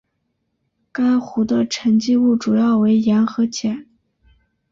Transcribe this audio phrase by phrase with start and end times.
[0.91, 3.85] 该湖的沉积物主要为盐和碱。